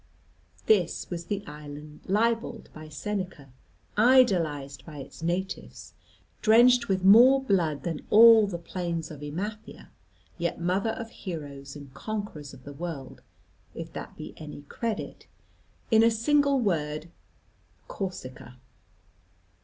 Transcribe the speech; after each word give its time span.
This 0.65 1.07
was 1.11 1.25
the 1.25 1.45
island 1.45 1.99
libelled 2.07 2.69
by 2.73 2.89
Seneca, 2.89 3.49
idolised 3.95 4.83
by 4.83 4.97
its 4.97 5.21
natives, 5.21 5.93
drenched 6.41 6.87
with 6.87 7.03
more 7.05 7.39
blood 7.43 7.83
than 7.83 8.07
all 8.09 8.47
the 8.47 8.57
plains 8.57 9.11
of 9.11 9.21
Emathia, 9.21 9.89
yet 10.39 10.59
mother 10.59 10.89
of 10.93 11.11
heroes 11.11 11.75
and 11.75 11.93
conquerors 11.93 12.51
of 12.51 12.63
the 12.63 12.73
world 12.73 13.21
if 13.75 13.93
that 13.93 14.17
be 14.17 14.33
any 14.37 14.63
credit 14.63 15.27
in 15.91 16.01
a 16.01 16.09
single 16.09 16.59
word, 16.59 17.11
Corsica. 17.87 18.57